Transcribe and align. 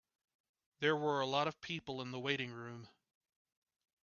There 0.79 0.95
were 0.95 1.21
a 1.21 1.27
lot 1.27 1.47
of 1.47 1.61
people 1.61 2.01
in 2.01 2.09
the 2.09 2.19
waiting 2.19 2.51
room. 2.51 2.89